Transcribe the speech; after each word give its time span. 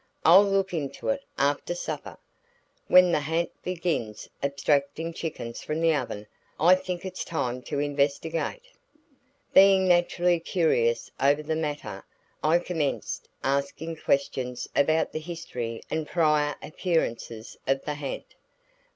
I'll 0.25 0.41
look 0.49 0.73
into 0.73 1.09
it 1.09 1.23
after 1.37 1.75
supper. 1.75 2.17
When 2.87 3.11
the 3.11 3.19
ha'nt 3.21 3.51
begins 3.61 4.27
abstracting 4.41 5.13
chickens 5.13 5.61
from 5.61 5.79
the 5.79 5.93
oven 5.93 6.25
I 6.59 6.73
think 6.73 7.05
it's 7.05 7.23
time 7.23 7.61
to 7.69 7.77
investigate." 7.77 8.63
Being 9.53 9.87
naturally 9.87 10.39
curious 10.39 11.11
over 11.19 11.43
the 11.43 11.55
matter, 11.55 12.03
I 12.43 12.57
commenced 12.57 13.29
asking 13.43 13.97
questions 13.97 14.67
about 14.75 15.11
the 15.11 15.19
history 15.19 15.83
and 15.91 16.07
prior 16.07 16.55
appearances 16.63 17.55
of 17.67 17.85
the 17.85 17.93
ha'nt. 17.93 18.33